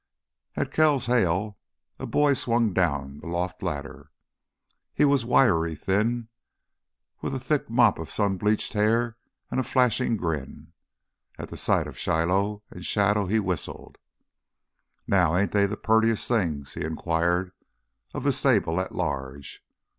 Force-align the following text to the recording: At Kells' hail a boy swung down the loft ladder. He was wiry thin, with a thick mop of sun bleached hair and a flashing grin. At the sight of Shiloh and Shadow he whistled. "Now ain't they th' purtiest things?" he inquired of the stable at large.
At 0.55 0.71
Kells' 0.71 1.05
hail 1.05 1.59
a 1.99 2.07
boy 2.07 2.33
swung 2.33 2.73
down 2.73 3.19
the 3.19 3.27
loft 3.27 3.61
ladder. 3.61 4.09
He 4.95 5.05
was 5.05 5.25
wiry 5.25 5.75
thin, 5.75 6.27
with 7.21 7.35
a 7.35 7.39
thick 7.39 7.69
mop 7.69 7.99
of 7.99 8.09
sun 8.09 8.37
bleached 8.37 8.73
hair 8.73 9.17
and 9.51 9.59
a 9.59 9.63
flashing 9.63 10.17
grin. 10.17 10.73
At 11.37 11.49
the 11.49 11.55
sight 11.57 11.85
of 11.85 11.99
Shiloh 11.99 12.63
and 12.71 12.83
Shadow 12.83 13.27
he 13.27 13.39
whistled. 13.39 13.99
"Now 15.05 15.35
ain't 15.37 15.51
they 15.51 15.67
th' 15.67 15.83
purtiest 15.83 16.27
things?" 16.27 16.73
he 16.73 16.83
inquired 16.83 17.51
of 18.15 18.23
the 18.23 18.33
stable 18.33 18.79
at 18.81 18.95
large. 18.95 19.63